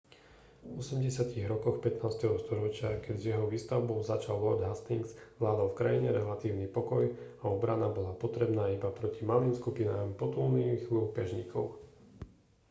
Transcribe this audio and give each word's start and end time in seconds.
v 0.63 0.81
80. 0.81 1.37
rokoch 1.53 1.77
15. 1.85 2.25
storočia 2.43 2.91
keď 3.03 3.15
s 3.21 3.27
jeho 3.29 3.45
výstavbou 3.53 3.99
začal 4.11 4.33
lord 4.45 4.61
hastings 4.69 5.09
vládol 5.41 5.67
v 5.69 5.77
krajine 5.79 6.09
relatívny 6.19 6.65
pokoj 6.77 7.03
a 7.13 7.43
obrana 7.57 7.85
bola 7.97 8.13
potrebná 8.23 8.65
iba 8.77 8.89
proti 8.99 9.21
malým 9.31 9.53
skupinám 9.59 10.07
potulných 10.21 10.81
lúpežníkov 10.95 11.65